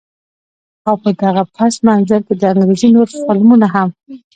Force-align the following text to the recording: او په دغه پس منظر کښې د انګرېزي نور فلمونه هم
او 0.87 0.95
په 1.03 1.09
دغه 1.21 1.43
پس 1.55 1.73
منظر 1.87 2.21
کښې 2.27 2.33
د 2.41 2.43
انګرېزي 2.51 2.89
نور 2.95 3.07
فلمونه 3.25 3.67
هم 3.75 3.89